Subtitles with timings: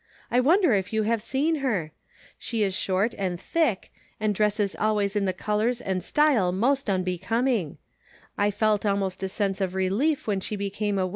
[0.31, 1.91] I wonder if you have seen her?
[2.39, 6.89] She is short and thick, and dresses al ways in the colors and style most
[6.89, 7.77] unbecoming;
[8.35, 11.09] I felt almost a sense of relief when she became a "IN HIS NAME."